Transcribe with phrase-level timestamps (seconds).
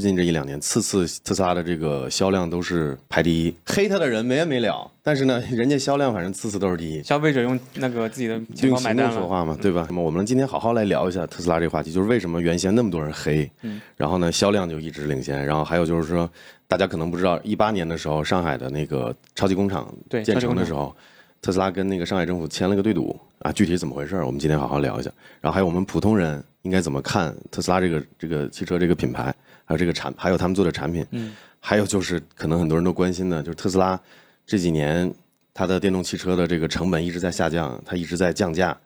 [0.00, 4.88] 最近这一两年，次次特斯拉的这个销量都是排第一，黑他的人没完没了。
[5.02, 7.02] 但是呢， 人家销量反正次次都是第一。
[7.02, 9.10] 消费者用那个自己的钱用行包买单了。
[9.12, 9.84] 动说话嘛，对吧？
[9.88, 16.30] 那么我们今天好好来聊一下特斯拉这个话题，就是为什么原先那么多人黑，嗯然后呢销量就一直领先，然后还有就是说，
[16.68, 20.94] 大家可能不知道，一八年的时候，上海的那个超级工厂对建成的时候，
[21.42, 25.10] 特斯拉跟那个上海政府签了个对赌啊，具体怎么回事儿我们今天好好聊一下。
[25.40, 29.34] 然后还有我们普通人应该怎么看特斯拉这个这个汽车这个品牌，
[29.64, 33.98] 还有这个产，还有他们做的产品，嗯，还有就是可能很多人都关心的，就是特斯拉
[34.44, 35.10] 这几年
[35.54, 38.76] 它的电动汽车的这个成本一直在下降，它一直在降价，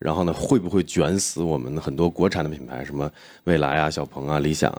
[0.00, 3.08] 然后呢，会不会卷死我们很多国产的品牌，什么
[3.44, 4.74] 蔚来啊、小鹏啊、理想、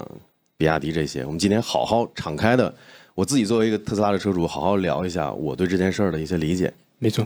[0.57, 1.23] 比亚迪这些？
[1.23, 2.75] 我们今天好好敞开的，
[3.15, 6.73] 我自己作为一个特斯拉的车主，好好聊一下我对这件事儿的一些理解。
[6.99, 7.25] 没错，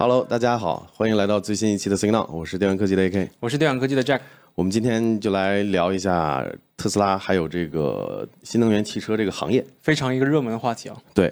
[0.00, 3.28] Hello，大家好，欢迎来到最新一期的 Signal，我是电玩科技的 AK。
[3.38, 4.20] 我是电源科技的 Jack。
[4.54, 6.42] 我们今天就来聊一下
[6.74, 9.62] 特斯拉还有这个新能源汽车这个行业。
[9.82, 10.96] 非常一个热门的话题啊。
[11.12, 11.30] 对，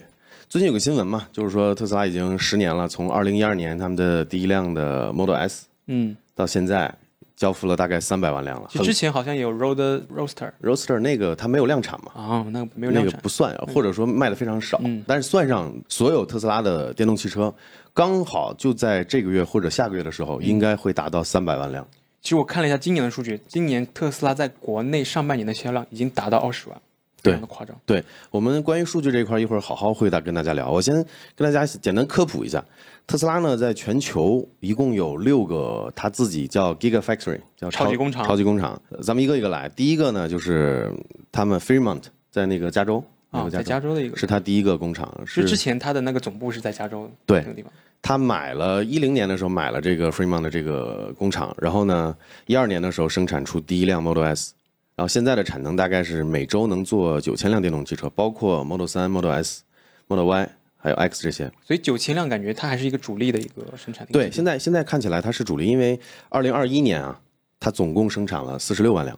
[0.50, 6.94] 最近有个新闻嘛，就是说特斯拉已经十年了，从二零一二年他们的第一辆的 Model S 嗯，到现在
[7.39, 8.69] 交付了大概三百万辆了。
[8.69, 13.12] 就之前好像也有 Road Roaster Roadster 那个它没有量产嘛，啊，那个没有那量产。
[13.12, 14.81] 个不算，或者说卖的非常少。
[14.83, 17.55] 嗯但是算上所有特斯拉的电动汽车，
[17.94, 21.86] 刚好就在这个月或者下个月的时候，应该会达到三百万辆。
[22.20, 26.77] 其实我看了一下今年的数据，今年特斯拉在国内上半年的销量已经达到二十万，
[27.22, 27.77] 非对常的夸张。
[27.84, 30.70] 对我们关于数据这一块，一会儿好好会大跟大家聊。
[30.70, 30.94] 我先
[31.36, 32.64] 跟大家简单科普一下，
[33.06, 39.69] 特斯拉呢在全球一共有六个，它自己叫 Gigafactory，叫超级工厂超级工厂，呃咱们一个一个来。
[39.70, 40.92] 第一个呢就是
[41.30, 47.72] 他们 Fremont 在那个加州，啊，国在加州的一个，是他第一个工厂，是之前他的那个总部是在加州对那个地方。
[48.00, 52.16] 他买了一零年的时候买了这个 Fremont 的这个工厂，然后呢，
[52.47, 54.55] 一二年的时候生产出第一辆 Model S，
[54.98, 59.62] 然后现在的产能大概是每周能做九千辆电动汽车，包括 Model 3、Model S、
[60.08, 61.48] Model Y 还有 X 这些。
[61.64, 64.12] 所以九千辆感觉它还是一个主力的一个生产力。
[64.12, 66.00] 对，现在现在看起来它是主力，因为
[66.31, 67.20] 二零二一年啊，
[67.60, 69.16] 它总共生产了四十六万辆，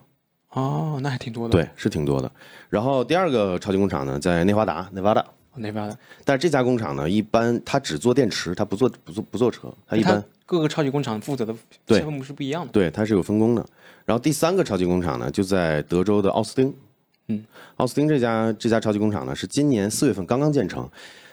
[0.51, 1.53] 哦，那还挺多的。
[1.53, 2.31] 对，是挺多的。
[2.69, 5.25] 然后第二个超级工厂呢，在内华达 Nevada，哦，
[5.57, 5.99] 那边的。
[6.25, 12.73] 但是这家工厂呢，一般它只做电池，它不做不做不做车，它一般它各个超级工厂负责的对项目是不一样的。
[12.73, 13.67] 对，它是有分工的。
[14.05, 16.75] 然后第三个超级工厂呢，就在德州的奥斯汀。
[17.29, 17.45] 嗯，
[17.77, 20.89] 奥斯汀这家这家超级工厂呢，是今年四月份刚刚建成。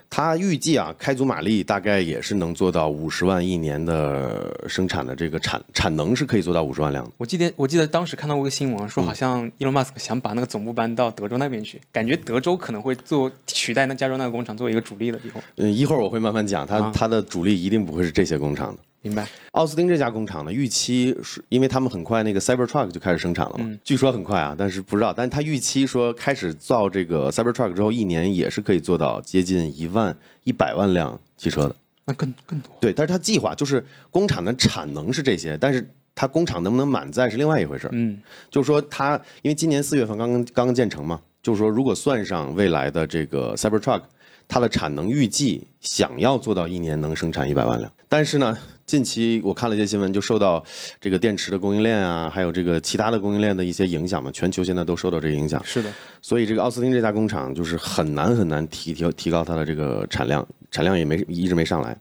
[0.09, 7.11] 它预计啊，开足马力大概也是能做到五十万一年的生产的这个产产能是可以做到五十万辆的。
[7.17, 15.43] 我记得我记得当时看到过一个新闻，嗯说好像 Elon Musk 想把那个总部搬到德州那边去，感觉德州可能会做取代那加州那个工厂作为一个主力的地方。
[15.57, 18.79] 嗯，一会儿我会慢慢讲，它、啊它的主力一定不会是这些工厂的。
[19.01, 19.27] 明白？
[19.51, 25.13] 奥斯汀这家工厂呢，预期是因为他们很快那个 Cybertruck 就开始生产了嘛，嗯据说很快啊，但是不知道。
[25.13, 31.75] 但是他预期说开始造这个 Cybertruck 之后，一年也是可以做到接近一万一百万辆汽车的。
[32.05, 32.71] 那更更多。
[32.79, 35.85] 对，但是他计划就是工厂的产能是这些，但是
[36.15, 37.91] 它工厂能不能满载是另外一回事儿。
[37.93, 38.19] 嗯，
[38.49, 44.01] 就是说它因为今年四月份刚刚刚刚建成嘛，就是说如果算上未来的这个 Cybertruck，
[44.47, 50.63] 它的产能预计想要做到一年能生产一百万辆，但是呢，近期我看了一些新闻，就受到
[51.01, 55.91] 这个电池的供应链啊，还有这个其他的供应链的一些影响嘛，全球现在都受到这个影响，是的。
[56.21, 61.97] 所以这个奥斯汀这家工厂就是很难很难提提提高它的这个产量，产量也没一直没上来。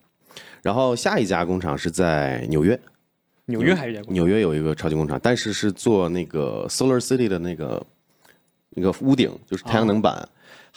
[0.63, 2.79] 然后下一家工厂是在纽约，
[3.47, 7.85] 纽约还有一家工厂纽约有一个超级工厂，但是是做那个 Solar City 的那个
[8.71, 10.29] 那个屋顶，就是太阳能板，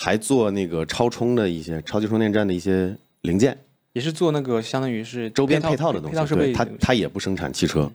[0.02, 3.58] 还做那个超充的一些超级充电站的一些零件、
[3.92, 6.36] 也是做那个相当于是周边配配套的东西。
[6.36, 7.92] 对它它也不生产汽车，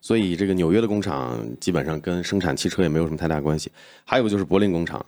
[0.00, 3.72] 所以这个纽约的工厂基本上跟生产汽车也没有什么太大关系。
[4.04, 5.04] 还有就是柏林工厂，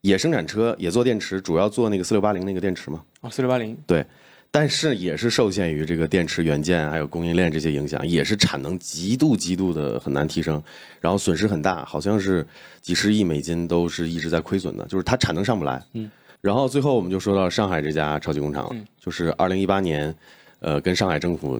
[0.00, 3.00] 也生产车，也做电池，主要做那个四六八零那个电池嘛。
[3.20, 3.78] 哦，四六八零。
[3.86, 4.04] 对，
[4.54, 10.62] 但是也是受限于这个电池元件还有供应链这些影响，也是产能极度极度的很难提升，
[11.00, 12.46] 然后损失很大，好像是
[12.82, 15.82] 几十亿美金都是一直在亏损的，就是它产能上不来。
[15.94, 16.10] 嗯，
[16.42, 20.14] 然后最后我们就说到上海这家超级工厂了，嗯就是二零一八年，
[20.60, 21.58] 呃，跟上海政府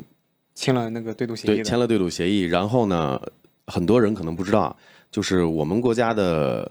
[0.54, 1.56] 签了那个对赌协议。
[1.56, 3.18] 对签了对赌协议，然后呢，
[3.68, 4.76] 很多人可能不知道啊，
[5.10, 6.70] 就是我们国家的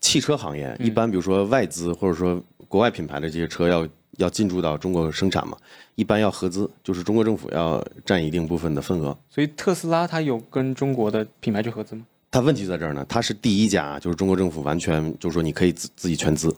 [0.00, 3.86] 汽车行业，嗯一般比如说外资或者说国外品牌的这些车要
[4.20, 5.56] 要进驻到中国生产嘛，
[5.94, 9.16] 一般要合资，就是中国政府要占一定部分的份额。
[9.28, 12.06] 所以特斯拉它有跟中国的品牌去合资吗？
[12.30, 16.54] 它问题在这儿呢，它是第一家，就是中国政府完全就是说你可以自自己全资，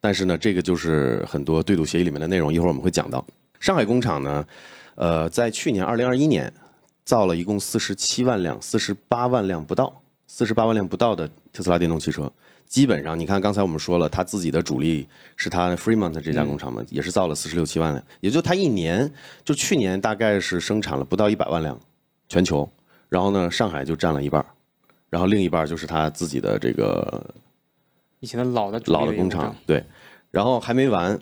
[0.00, 3.24] 但是呢，这个就是很多对赌协议里面的内容，一会儿我们会讲到。
[3.58, 4.46] 上海工厂呢，
[4.94, 6.52] 呃，在去年二零二一年
[7.04, 12.30] 造了一共四十七万辆，四十八万辆不到，四十八万辆不到的特斯拉电动汽车。
[12.68, 19.10] 基本上，你看刚才我们说了，他自己的主力是他 Fremont 这家工厂嘛，也是造了四十六七万辆，也就他一年，
[19.42, 21.80] 就去年大概是生产了不到一百万辆，
[22.28, 22.68] 全球。
[23.08, 24.44] 然后呢，上海就占了一半，
[25.08, 27.34] 然后另一半就是他自己的这个
[28.20, 29.82] 以前的老的老的工厂，对，
[30.30, 31.18] 然后还没完，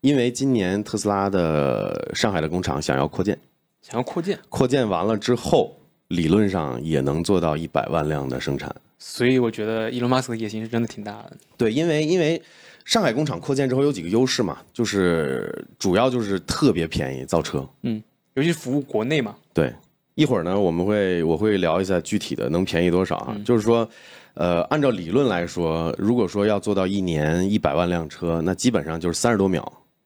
[0.00, 3.38] 因为今年特斯拉的上海的工厂想要扩建，
[3.82, 5.76] 想要扩建，扩建完了之后，
[6.08, 8.74] 理论上也能做到一百万辆的生产。
[9.00, 11.36] 所以我觉得伊隆马斯克的野心是真的挺大的。
[11.56, 12.40] 对，因为因为
[12.84, 18.00] 上海工厂扩建之后有几个优势嘛，就是主要就是特别便宜造车，嗯，
[18.34, 19.34] 尤其服务国内嘛。
[19.52, 19.74] 对，
[20.14, 23.88] 一会儿呢我们会我会聊一下具体的能便宜多少啊，就是说。
[24.34, 29.60] 呃，按照理论来说，如果说要做到一年一百万辆车，那基本上就是三十多秒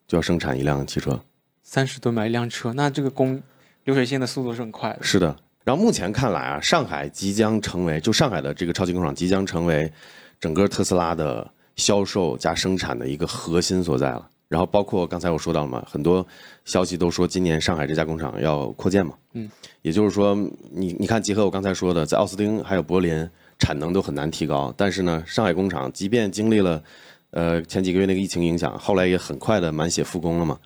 [0.08, 1.22] 就要生产一辆汽车。
[1.62, 3.40] 三十多秒一辆车，那这个工
[3.84, 5.00] 流水线的速度是很快的。
[5.02, 5.36] 是的。
[5.64, 9.90] 然后目前看来啊，上海即将成为就上海的这个超级工厂即将成为
[10.38, 14.28] 整个特斯拉的销售加生产的一个核心所在了。
[14.46, 16.24] 然后包括刚才我说到了嘛，很多
[16.64, 19.14] 消息都说今年上海这家工厂要扩建嘛。
[19.32, 19.50] 嗯。
[19.82, 20.34] 也就是说，
[20.70, 23.28] 你你看，结合我刚才说的，在奥斯汀还有柏林。
[23.56, 26.82] 产能都很难提高，但是呢，上海工厂即便经历了，
[27.30, 30.58] 呃，前几个月那个疫情影响，后来也很快的满血复工了嘛，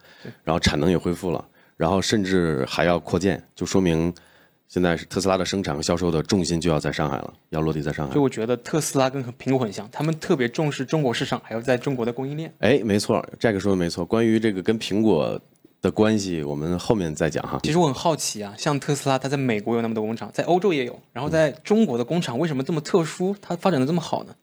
[0.43, 1.47] 然后产能也恢复了，
[1.77, 4.13] 然后甚至还要扩建，就说明
[4.69, 8.13] 现在是特斯拉的生产和销售的重心就要在上海了，要落地在上海。
[8.13, 12.53] 所以我觉得特斯拉跟苹果很像，他们特别重视中国市场，还有在中国的供应链。
[12.61, 14.05] 哎，没错，这个说的没错。
[14.05, 15.41] 关于这个跟苹果。
[15.81, 17.61] 的关系，我们后面再讲哈。
[17.63, 23.33] 其实我很好奇啊，像特斯拉，它在美国有那么多工厂，在欧洲也有，然后在中国的工厂为什么这么特殊？
[23.41, 24.35] 它发展的这么好呢？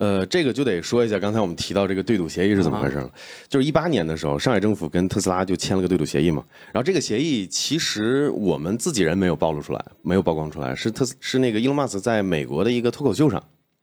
[0.00, 3.10] 呃，这个就得说一下，刚才我们提到这个对赌协议是怎么回事了。
[3.48, 6.42] 就是一八年的时候，上海政府跟特斯拉就签了个对赌协议嘛。
[6.72, 13.42] 然后这个协议其实我们自己人没有暴露出来，没有曝光出来，是特是那个伊隆马斯在美国的一个脱口秀上，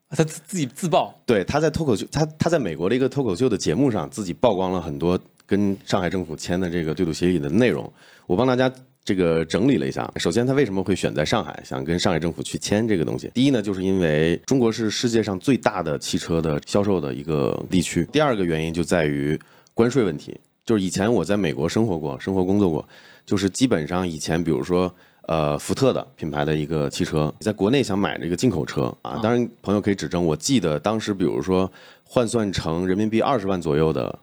[0.10, 1.14] 他自自己自曝。
[1.26, 5.20] 对，他在脱口秀，他他在美国的一个脱口秀的节目上自己曝光了很多。
[5.50, 7.90] 跟上海政府签的这个对赌协议的内容，
[8.26, 8.70] 我帮大家
[9.08, 10.12] 这个整理了一下。
[10.18, 13.32] 首先，他为什么会选在上海，想跟上海政府去签这个东西？
[13.34, 18.06] 第一呢，就是因为中国是世界上最大的汽车的销售的一个地区。
[18.12, 19.40] 第二个原因就在于
[19.74, 20.38] 关税问题。
[20.66, 22.86] 就是以前我在美国生活过、生活工作过，
[23.26, 31.72] 就是基本上以前，比如说呃福特的品牌的一个汽车，在国内想买这个进口车啊，当然朋友可以指正，我记得当时比如说
[32.04, 34.20] 换算成人民币二十万左右的。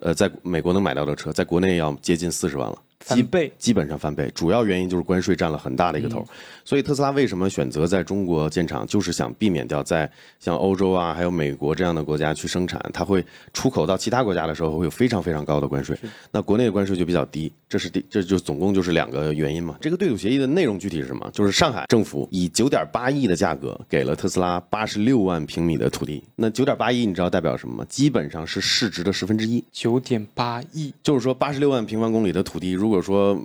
[0.00, 2.76] 呃，在美国能买到的车，在国内要接近四十万了。
[3.02, 6.24] 翻倍，基本上翻倍，主要原因就是关税占了很大的一个头，
[6.64, 15.96] 所以特斯拉为什么选择在中国建厂，就是想避免掉在像欧洲啊，还有美国这样的国家去生产，它会出口到其他国家的时候会有非常非常高的关税，
[16.30, 19.76] 那国内的关税就比较低，这是第这就总共就是两个原因嘛。
[19.80, 21.28] 这个对赌协议的内容具体是什么？
[21.32, 27.86] 就是上海政府以九点八亿的价格给了特斯拉八十六万平米的土地，那九点八亿你知道代表什么吗？
[27.88, 29.62] 基本上是市值的十分之一。
[29.72, 33.42] 九点八亿，就是说八十六万平方公里的土地，如果如果说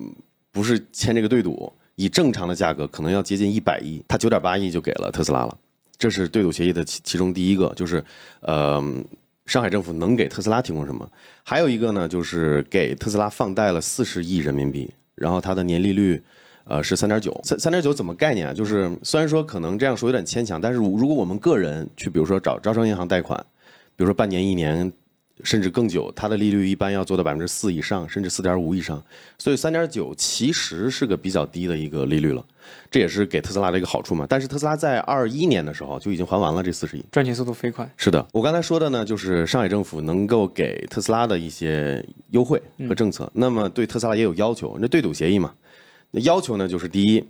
[0.52, 5.58] 不是签这个对赌，以正常的价格可能要接近一百亿，他九点八亿就给了特斯拉了，
[5.98, 8.04] 这是对赌协议的其其中第一个，就是
[8.42, 8.84] 呃，
[9.46, 11.10] 上海政府能给特斯拉提供什么？
[11.46, 16.22] 还有一个呢，就是给特斯拉放贷了四十亿人民币，然后它的年利率
[16.66, 18.54] 呃是三点九，三三点九怎么概念啊？
[18.54, 23.40] 就是虽然说可能这样说有点牵强，但是如果我们个人去，比如说找招商银行贷款，
[23.96, 24.92] 比如说半年一年。
[25.44, 29.02] 甚至更久，它的利率一般要做到百分之四以上，甚至四点五以上，
[29.38, 32.44] 所以三点九其实是个比较低的一个利率了，
[32.90, 34.26] 这也是给特斯拉的一个好处嘛。
[34.28, 37.88] 但是特斯拉在二一年的时候就已经还完了这四十亿，赚钱速度飞快。
[37.98, 45.54] 是的，我刚才说的呢，就是上海政府能够给特斯拉的一些优惠和政策，那么对特斯拉也有要求，那对赌协议嘛，
[46.12, 47.24] 那要求呢就是第一，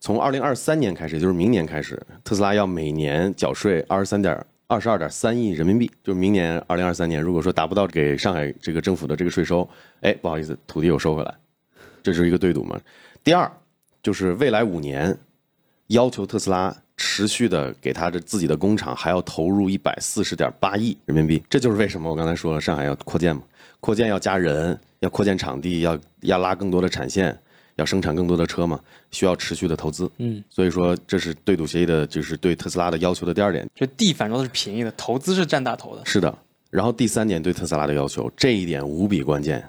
[0.00, 4.44] 从二零二三年开始，也就是明年开始，特斯拉要每年缴税二十三点。
[4.70, 9.68] 二十二点三亿人民币，就明年二零二三年，如果说达不到给上海这个政府的这个税收，
[10.00, 11.34] 哎，不好意思，土地又收回来，
[12.04, 12.80] 这是一个对赌嘛。
[13.24, 13.50] 第二，
[14.00, 15.18] 就是未来五年，
[15.88, 23.42] 要求特斯拉持续的给他的自己的工厂还要投入一百四十点八亿人民币，这就是为什么我刚才说了上海要扩建嘛，
[23.80, 27.36] 扩建要加人，要扩建场地，要要拉更多的产线。
[27.76, 28.78] 要生产更多的车嘛，
[29.10, 30.10] 需要持续的投资。
[30.18, 33.68] 嗯，所以说这是对赌协议的，就是对特斯拉的要求的第二点。
[33.74, 36.02] 就地反正是便宜的，投资是占大头的。
[36.04, 36.36] 是的。
[36.70, 39.66] 然后第三点对特斯拉的要求，这一点无比关键。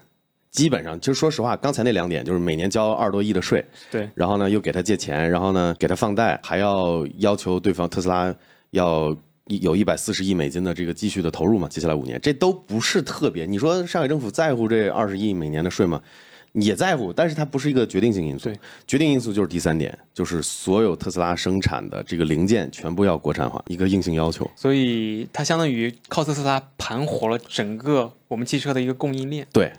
[0.51, 4.09] 基本上就说实话，刚才那两点就是每年交二十多亿的税，对。
[4.13, 8.35] 然后呢又给他借钱，然后呢给他放贷，还要要求对方特斯拉
[8.71, 9.15] 要
[9.45, 13.45] 有一百四十亿美金的这个继续的投入嘛，接下来五年，这都不是特别。
[13.45, 16.01] 你说上海政府在乎这二十亿每年的税吗？
[16.53, 18.59] 也在乎，但是它不是一个决定性因素对。
[18.85, 24.49] 决定因素就是第三点，就是所有特斯拉生产的这个零件全部要国产化，一个硬性要求。
[24.55, 29.47] 所以它相当于靠特斯拉盘活了整个我们汽车的一个供应链。
[29.53, 29.71] 对，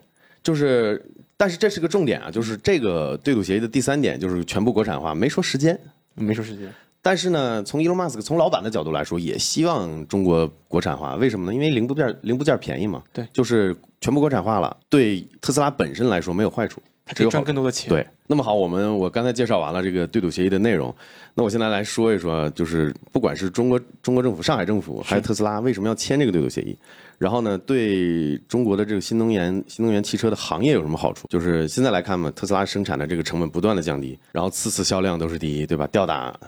[0.43, 1.05] 就是，
[1.37, 5.79] 但是这是个重点啊，就是这个对赌协议的第三点就是全部国产化，没说时间。
[6.14, 6.71] 没说时间，
[7.04, 11.16] 但是呢，从 Elon Musk 从老板的角度来说，也希望中国国产化。
[11.16, 11.52] 为什么呢？
[11.52, 13.02] 因为零部件零部件便宜嘛。
[13.12, 20.94] 对就是全部国产化了，对特斯拉本身来说没有坏处，它可以只有赚更多的钱。，对，那么好，我们我刚才介绍完了这个对赌协议的内容，
[21.35, 26.78] 那我现在来说一说，就是不管是中国中国政府、上海政府，还是特斯拉，为什么要签这个对赌协议？
[27.18, 31.26] 然后呢，对中国的这个新能源新能源汽车的行业有什么好处？
[31.28, 35.85] 就是现在来看嘛，特斯拉生产的这个成本不断的降低，然后次次销量都是第一，对吧？
[35.88, 36.38] 吊打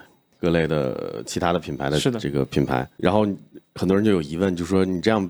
[0.44, 3.26] 各类的其他的品牌的这个品牌，然后
[3.76, 5.26] 很多人就有疑问，就说你这样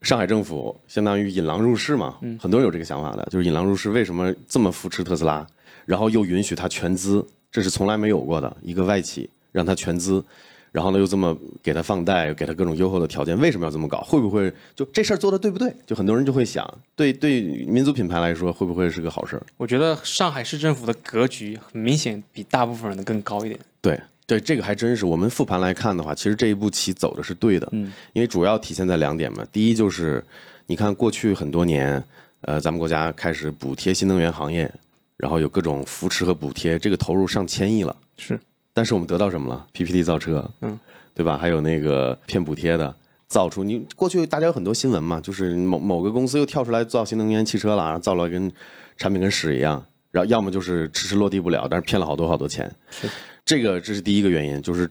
[0.00, 5.46] 上海政府相当于引狼入室嘛，嗯很多人有这个想法的，就是引狼入室，为什么这么扶持特斯拉，
[5.84, 10.24] 然后又允许它全资，这是从来没有过的一个外企让它全资，
[10.72, 14.00] 然后呢又这么给他放贷，给他各种优厚的条件，为什么要这么搞？
[14.00, 15.70] 会不会就这事儿做的对不对？
[15.86, 19.42] 就很多人就会想，对对民族品牌来说，会不会是个好事儿？
[19.58, 23.60] 我觉得上海市政府的格局很明显比大部分人的更高一点。
[23.86, 25.06] 对对，这个还真是。
[25.06, 29.46] 我们复盘来看的话，其实这一步棋走的是对的，嗯，因为主要体现在两点嘛。
[29.52, 30.24] 第一就是，
[30.66, 32.02] 你看过去很多年，
[32.40, 34.68] 呃，咱们国家开始补贴新能源行业，
[35.16, 37.94] 然后有各种扶持和补贴，这个投入上千亿了。
[38.18, 38.36] 是，
[38.74, 40.76] 但是我们得到什么了？PPT 造车，嗯，
[41.14, 41.38] 对吧？
[41.38, 42.92] 还有那个骗补贴的，
[43.28, 48.50] 造出你过去大家有很多新闻嘛，就是某某个公司又跳出来造新能源汽车了，然后造了跟
[48.96, 52.68] 产品跟屎一样，然后要么就是迟迟落地不了，但是骗了好多好多钱。
[52.90, 53.08] 是，
[53.46, 54.86] 这个这是第一个原因，就是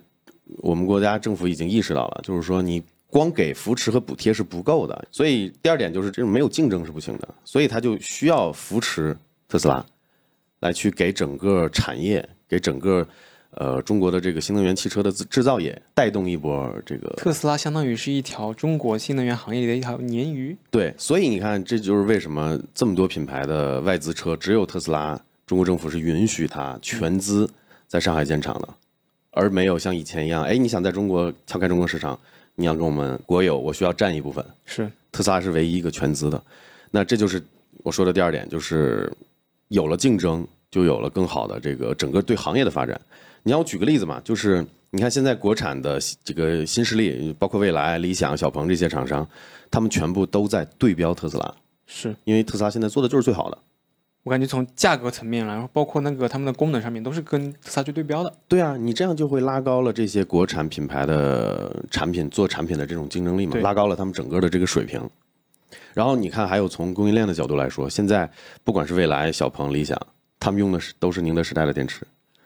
[0.57, 2.81] 我们国家政府已经意识到了，就是说你。
[3.07, 9.15] 光给扶持和补贴是不够的，所以第二点就是这种没有竞争是不行的，所以他就需要扶持
[9.47, 9.85] 特斯拉，
[10.59, 13.07] 来去给整个产业，给整个
[13.51, 20.57] 呃中国的这个新能源汽车的制制造业带动一波这个特斯拉相当于是一条中国新能源行业里的一条鲶鱼。
[20.69, 27.50] 对，所以你看，这就是为什么这么多品牌的外资车，只有特斯拉，中国政府是允许它全资
[27.87, 28.67] 在上海建厂的，
[29.31, 32.19] 而没有像以前一样，哎，你想在中国撬开中国市场，
[32.55, 34.43] 你要跟我们国有，我需要占一部分。
[34.65, 36.43] 是，特斯拉是唯一一个全资的，
[36.91, 37.41] 那这就是
[37.83, 39.11] 我说的第二点，就是
[39.67, 42.99] 有了竞争，就有了更好的这个整个对行业的发展。
[43.43, 49.27] 你要我举个例子嘛，就是你看现在国产的这个新势力，包括蔚来、理想、小鹏这些厂商，
[49.69, 53.57] 他们全部都在对标特斯拉，是因为特斯拉现在做的就是最好的。
[54.25, 58.34] 我感觉从价格层面来，然后包括那个他们的功能上面，都是跟特斯拉去对标的。
[58.48, 65.00] 对啊，你这样就会拉高了这些国产品牌的产品做产品的这种竞争力嘛，拉高了他们整个的这个水平。
[65.94, 68.27] 然后你看，还有从供应链的角度来说，现在
[68.63, 69.96] 不管是蔚来、小鹏、理想，
[70.39, 72.01] 他们用的是都是宁德时代的电池，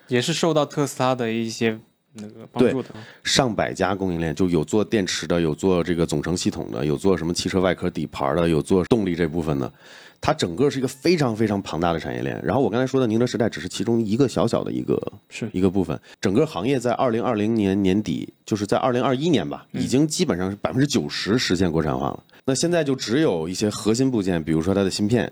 [0.10, 1.80] 也是受到特斯拉的一些
[2.14, 2.90] 那个帮助的。
[3.24, 9.72] 上百家供应链就有做电池的，有做这个总成系统的，有做什么汽车外壳底盘的，有做动力这部分的，
[10.20, 12.40] 它整个是一个非常非常庞大的产业链。
[12.44, 22.24] 然后我刚才说的宁德时代只是其中一个小小的一个是一个部分，整个行业在二零二零年年底，就是在二零二一年吧，已经基本上是百分之九十实现国产化了。
[22.46, 25.32] 那现在就只有一些核心部件，比如说它的芯片。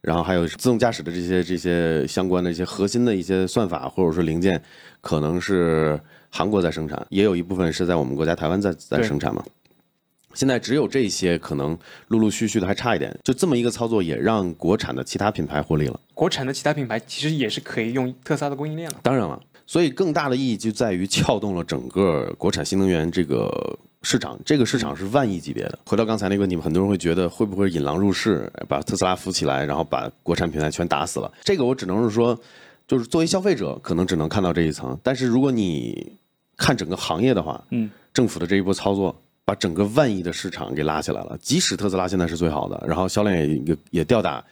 [0.00, 4.62] 然后还有自动驾驶的这些这些相关的一些核心的一些算法或者说零件，
[5.00, 6.00] 可能是
[6.30, 9.44] 韩国在生产，也有一部分是在我们国家台湾在在生产嘛。
[10.34, 11.76] 现在只有这些可能
[12.08, 15.98] 陆陆续续的还差一点，就这么一个操作，也让国产的其他品牌获利了。
[16.14, 19.00] 国产的其他品牌其实也是可以用特斯拉的供应链了。
[19.02, 25.78] 当然了，所以更大的意义就在于撬动了整个国产新能源这个市场，这个市场是万亿级别的。
[25.86, 31.32] 回到刚才那个问题，很多人会觉得会不会引狼入室，把特斯拉扶起来，然后把国产品牌全打死了？
[31.42, 32.38] 这个我只能是说，
[32.86, 36.12] 就是作为消费者可能只能看到这一层，但是如果你
[36.56, 39.14] 看整个行业的话，嗯，政府的这一波操作。
[39.48, 44.44] 把整个万亿的市场给拉起来了，即使特斯拉现在是最好的，然后销量也也也吊打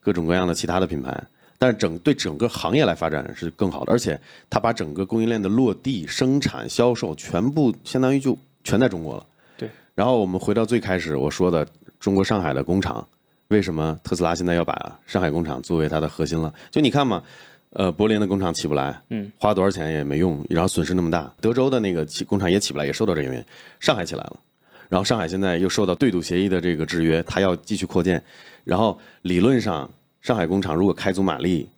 [0.00, 1.24] 各种各样的其他的品牌，
[1.58, 4.16] 但是整对整个行业来发展是更好的，而且
[4.48, 9.24] 它把整个供应链的落地、生产、销售全部相当于就全在中国了。
[9.56, 9.70] 对。
[9.94, 11.64] 然后我们回到最开始我说的
[12.00, 13.06] 中国上海的工厂，
[13.48, 16.52] 为什么特斯拉现在要把上海工厂作为它的核心了？
[16.70, 17.22] 就你看嘛，
[17.70, 21.32] 呃，柏林的工厂起不来，嗯，花多少钱也没用，然后损失那么大。
[21.40, 23.44] 德州的那个起工厂也起不来，也受到这个原因。
[23.78, 24.40] 上海起来了。
[24.88, 28.22] 然后上海现在又受到对赌协议的这个制约，它要继续扩建。
[28.64, 29.90] 然后理论上，
[30.20, 31.68] 上海工厂如果开足马力，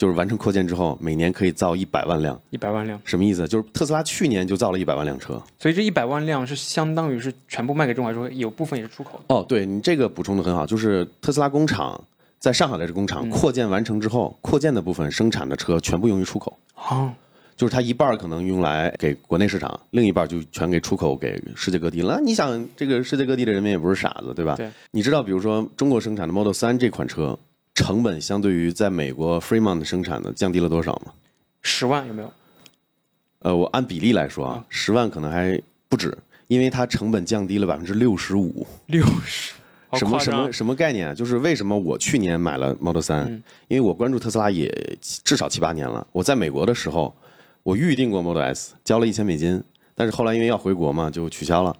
[0.00, 2.40] 就是完成扩建之后，每年可以造一百万辆。
[2.48, 3.46] 一百万辆，什么意思？
[3.46, 5.38] 就是特斯拉去年就造了一百万辆车。
[5.58, 9.34] 所以这一百万辆是相当于是全部卖给中国来说，有部分也是出口的。
[9.34, 12.02] 哦，对你这个补充的很好，就是特斯拉工厂
[12.38, 17.12] 在上海的这工厂扩建完成之后，扩建的部分生产的车全部用于出口，哦，
[17.54, 22.18] 就是它一半儿可能用来给国内市场，另一半儿就全给出口给世界各地了。
[22.24, 24.54] 你想，这个世界各地的人民也不是傻子，对吧？
[24.56, 24.70] 对。
[24.92, 27.38] 你知道，比如说中国生产的 Model 三这款车，
[27.80, 31.12] 成本相对于在美国 Fremont 生产的降低了多少吗？
[31.62, 32.30] 十万有没有？
[33.38, 35.58] 呃，我按比例来说啊，十万可能还
[35.88, 38.66] 不止，因为它成本降低了百分之六十五。
[38.86, 39.54] 六十。
[39.88, 41.14] 好什么什么什么概念啊？
[41.14, 44.70] 就是为什么我去年买了 Model 3，、嗯因为我关注特斯拉也
[45.00, 46.06] 至少七八年了。
[46.12, 47.16] 我在美国的时候，
[47.62, 49.60] 我预定过 Model S，交了一千美金，
[49.94, 51.74] 但是后来因为要回国嘛，就取消了。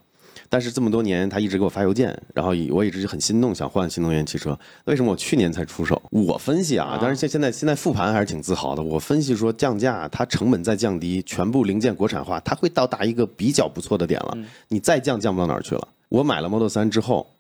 [0.51, 4.59] 但是这么多年，他一直给我发邮件，然后我一直很心动，想换新能源汽车。
[4.87, 6.03] 为什么我去年才出手？
[6.11, 8.83] 我分析啊啊，但是现现在现在复盘还是挺自豪的。
[8.83, 14.37] 我分析说，降价，它成本再降低，全部零件国产化，它会到达一个比较不错的点了。
[14.67, 15.89] 你再降，降不到哪儿去了。
[16.09, 17.31] 我买了 Model 三之后，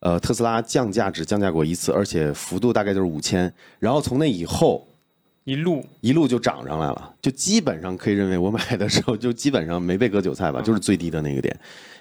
[0.00, 4.88] 呃，特斯拉降价只降价过一次，而且幅度大概就是五千，然后从那以后
[5.44, 11.54] 一路一路就涨上来了，就基本上可以认为我买的时候就基本上没被割韭菜吧，就是最低的那个点。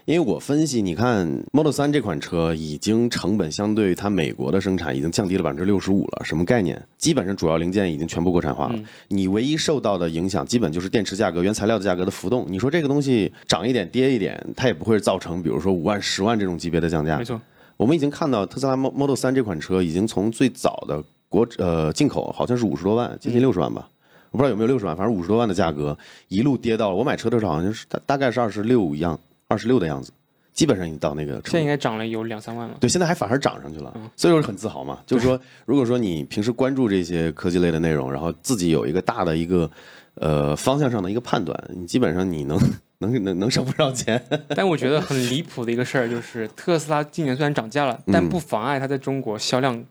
[0.06, 6.82] 因为我分析，你看 Model 3这款车已经成本相对于它美国的生产已经降低了百分之六十五了，什么概念？
[6.98, 12.46] 基本上主要零件已经全部国产化了，你唯一受到的影响基本就是电池价格、原材料的价格的浮动。
[12.48, 17.26] 你说这个东西涨一点跌一点，它也不会造成比如说五万、十万这种级别的降价没。
[17.26, 17.42] 错，
[17.76, 23.90] 我们已经看到特斯拉 Mo- Model 3这款车已经从最早的国呃进口好像是五十多万，接近六十万吧，
[24.30, 25.98] 我不知道有没有六十万，反正五十多万的价格
[26.28, 30.12] 一路跌到了我买车的时候好像是大大概是二十六一样，二十六的样子，
[30.54, 31.68] 基本上已经到那个程度现在应。
[31.68, 32.78] 该涨了有两三万了。
[32.80, 35.00] 对，现在还反而涨上去了，所以我是很自豪嘛。
[35.08, 39.70] 就是说，如果说你平时关注这些科技类的内容，然后自己有一个大的一个
[40.16, 42.60] 呃方向上的一个判断，你基本上你能
[43.00, 44.24] 能能能省不少钱。
[44.56, 49.84] 但我觉得很离谱的一个事儿就是，特斯拉今年虽然涨价了，嗯但不妨碍它在中国销量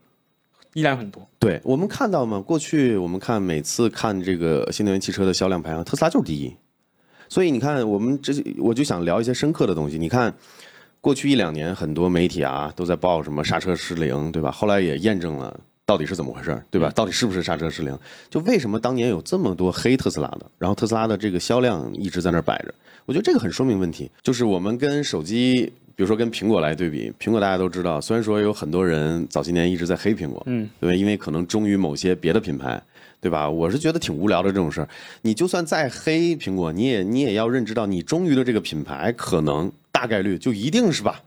[0.75, 1.26] 依然很多。
[1.38, 6.55] 对我们看到嘛，过去我们看每次看这个新能源汽车的销量排行，特斯拉就是第一。
[7.29, 9.97] 所以你看，我们这我就想聊一些深刻的东西。
[9.97, 10.35] 你看，
[11.00, 14.51] 过去一两年很多媒体啊都在报什么刹车失灵，对吧？
[14.51, 16.90] 后来也验证了到底是怎么回事，对吧？
[16.94, 17.99] 到底是不是刹车失灵？
[18.29, 22.75] 就为什么当年有这么多黑特斯拉的，然后特斯拉的这个销量一直在那儿摆着？
[23.07, 30.94] 我觉得这个很说明问题，就是我们跟手机，比如说跟苹果来对比，苹果大家都知道，虽然说有很多人早些年一直在黑苹果，嗯，对吧？
[30.94, 32.83] 因为可能忠于某些别的品牌，
[33.20, 33.48] 对吧？
[33.48, 34.88] 我是觉得挺无聊的这种事儿。
[35.20, 41.22] 你就算再黑苹果，你也你也要认知到，你忠于的这个品牌，可能大概率就一定是吧，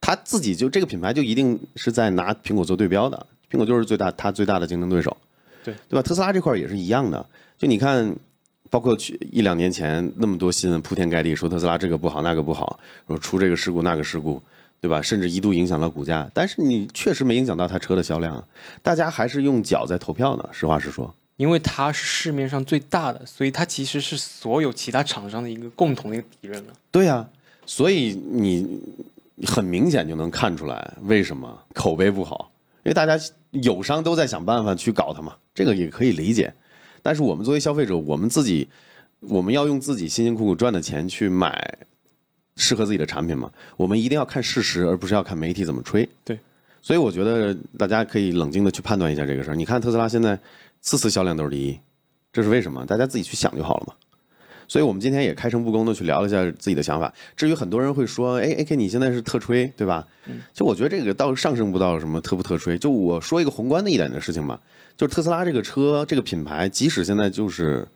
[0.00, 5.16] 他自己就这个品牌就一定是在拿苹果做对标的，苹果就是最大他最大的竞争对手，
[5.64, 6.02] 对对吧？
[6.02, 7.24] 特斯拉这块儿也是一样的，
[7.56, 8.14] 就你看。
[8.70, 14.42] 包括去一两年前那么多新闻铺天盖地说特斯拉这个不好那个不好，说出这个事故那个事故，
[14.80, 15.00] 对吧？
[15.00, 18.44] 甚至一度影响了股价，但是你确实没影响到它车的销量啊，
[18.82, 20.48] 大家还是用脚在投票呢。
[20.52, 26.72] 实话实说，因为它是市面上最大的，所以它其实是所有其他厂商的一个共同的一个敌人了。
[26.90, 27.28] 对呀、
[27.64, 28.80] 所以你
[29.46, 32.50] 很明显就能看出来为什么口碑不好，
[32.84, 33.18] 因为大家
[33.50, 36.52] 友商都在想办法去搞它嘛，这个也可以理解。
[37.08, 38.68] 但是我们作为消费者，我们自己
[39.20, 41.78] 我们要用自己辛辛苦苦赚的钱去买
[42.54, 46.06] 适合自己的产品嘛，我们一定要看事实，而不是要看媒体怎么吹。
[46.22, 46.38] 对，
[46.82, 49.54] 所以我觉得大家可以冷静的去判断一下这个事儿。
[49.54, 50.38] 你看特斯拉现在
[50.82, 51.80] 次次销量都是第一，
[52.30, 52.84] 这是为什么？
[52.84, 53.94] 大家自己去想就好了嘛。
[54.68, 57.12] 所以我们今天也开诚布公的去聊了一下自己的想法。
[57.34, 60.06] 至于很多人会说，哎，AK 你现在是特吹，对吧？
[60.52, 62.78] 就我觉得这个倒上升不到什么特不特吹。
[62.78, 64.60] 就我说一个宏观的一点的事情吧，
[64.96, 67.88] 就是特斯拉这个车这个品牌，即使现在就是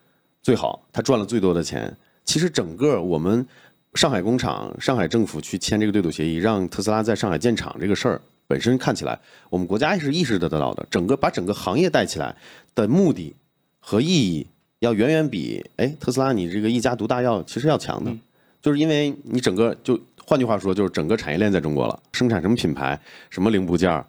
[0.42, 3.46] 最好，它赚了最多的钱，其实整个我们
[3.94, 8.20] 上海工厂、上海政府去签这个对赌协议，让特斯拉在上海建厂这个事儿。
[8.48, 12.34] 本身看起来，我们国家是意识得到的，整个把整个行业带起来
[12.74, 13.34] 的目的
[13.78, 14.46] 和意义，
[14.82, 18.12] 要远远比哎特斯拉你这个一家独大要其实要强的，
[18.60, 24.04] 就是因为你整个就换句话说，就是整个产业链在中国了，生产什么品牌、什么零部件儿，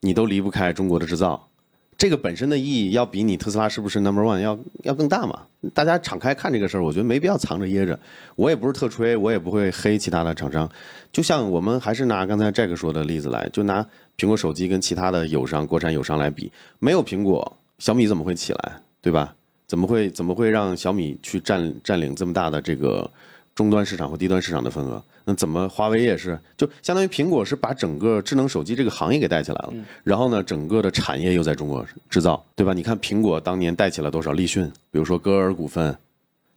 [0.00, 1.48] 你都离不开中国的制造。
[1.96, 5.46] 这个本身的意义要比你特斯拉是不是 number one 要要更大嘛？
[5.72, 7.96] 大家敞开看这个事儿，我觉得没必要藏着掖着。
[8.34, 10.68] 我也不是特吹，我也不会黑其他的厂商。
[11.12, 13.86] 就像我们还是拿刚才 Jack 说的例子来，就拿
[14.18, 19.36] 苹果手机跟其他的友商、国产友商来比，没有苹果，小米怎么会起来，对吧？
[19.66, 23.10] 怎么会怎么会让小米去占占领这么大的这个
[23.54, 25.02] 终端市场或低端市场的份额？
[25.24, 29.74] 那怎么华为也是，就相当于苹果是把整个智能手机这个行业给带起来了，
[30.04, 32.72] 然后呢，整个的产业又在中国制造，对吧？
[32.72, 35.96] 你看苹果当年带起了多少立讯，比如说歌尔股份，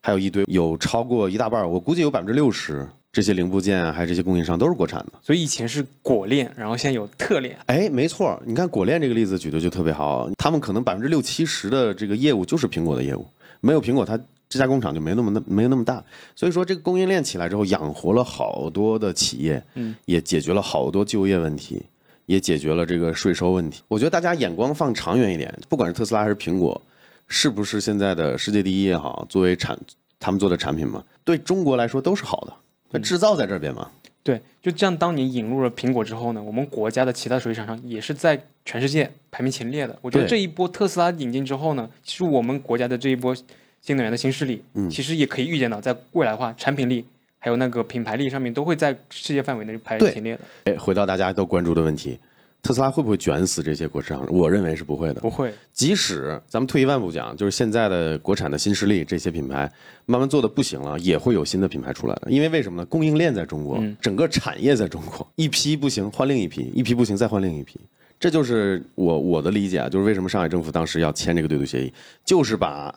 [0.01, 5.13] 还有一堆有超过一大半，我估计有百分之六十这些零部件啊，还有这些供应商都是国产的。
[5.21, 7.57] 所以以前是果链，然后现在有特链。
[7.65, 13.25] 哎，没错，你看果链这个例子举的就特别好，他们可能百分之六七十的这个业务就是苹果的业务，
[13.61, 16.03] 没有苹果，它这家工厂就没那么那没有那么大。
[16.35, 21.81] 所以说，这个供应链起来之后，养活了好多的企业，嗯，也解决了好多就业问题，
[22.27, 23.81] 也解决了这个税收问题。
[23.87, 26.79] 我觉得大家眼光放长远一点，不管是特斯拉还是苹果，
[27.27, 29.77] 是不是现在的世界第一也好，作为产
[30.19, 32.53] 他们做的产品嘛，对中国来说都是好的。
[32.91, 33.89] 那制造在这边嘛？
[34.21, 34.95] 对，就这样。
[34.95, 39.97] 当你引入了苹果之后呢，我们国家的其他手机厂商也是在全世界排名前列的。
[40.01, 43.33] 我觉得这一波特斯拉引进之后呢，其实我们国家的这一波
[43.81, 47.05] 新能源的新势力，嗯，其实也可以预见到，在未来的话，产品力
[47.39, 50.41] 还有那个品牌力上面都会在世界范围内排前列的。
[50.65, 52.19] 哎，回到大家都关注的问题。
[52.61, 54.19] 特斯拉会不会卷死这些国产？
[54.27, 55.21] 我认为是不会的。
[55.21, 55.53] 不会。
[55.71, 59.71] 即使咱们退一万步讲，就是现在的国产的新势力这些品牌
[60.05, 62.29] 慢慢做的不行了，也会有新的品牌出来的。
[62.29, 62.85] 因为为什么呢？
[62.85, 67.79] 供应链在中国，整个产业在中国，一批不行换另一批，一批不行再换另一批。
[68.19, 71.93] 这就是我我的理解啊，就是为什么上海政府当时要签这个对赌协议，
[72.25, 72.93] 就是把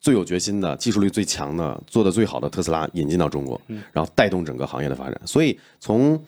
[0.00, 3.60] 最有决心的、技术力最强的、做的最好的特斯拉引进到中国，
[3.92, 5.20] 然后带动整个行业的发展。
[5.26, 6.22] 所以从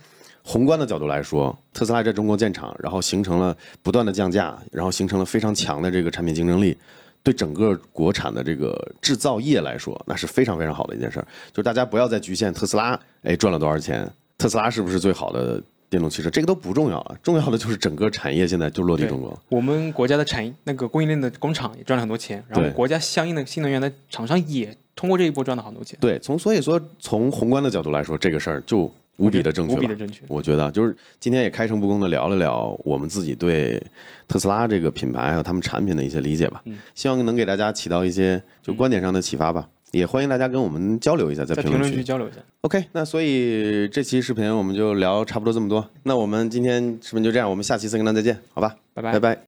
[0.45, 6.77] 宏观的角度来说，特斯拉在中国建厂，然后形成了不断的降价，然后形成了非常强的这个产品竞争力，
[7.23, 11.27] 对整个国产的这个制造业来说，那是非常非常好的一件事儿。
[11.53, 14.11] 就是大家不要再局限特斯拉，哎，赚了多少钱？
[14.37, 16.29] 特斯拉是不是最好的电动汽车？
[16.29, 19.41] 这个都不重要啊，重要的就是整个产业现在就落地中国。
[19.49, 25.97] 我们国家的产那个供应链的工厂也赚了很多钱，然后国家相应的新能源的厂商也通过这一波赚了很多钱。
[26.01, 28.93] 对，从所以说从宏观的角度来说，这个事儿就。
[29.27, 30.23] 无比的正确，无比的正确。
[30.29, 33.83] 我觉得就是今天也开诚布公的聊了聊我们自己对
[34.27, 36.63] 特斯拉这个品牌还有他们产品的一些理解吧。
[36.65, 39.69] 嗯，希望能给大家起到一些就观点上的启发吧。
[39.93, 42.39] 也欢迎大家跟我们交流一下，在评论区交流一下。
[42.63, 45.87] OK，那所以这期视频我们就聊差不多这么多。
[46.05, 48.75] 那我们今天视频就这样，我们下期再跟大家再见，好吧？
[48.95, 49.39] 拜拜，拜拜。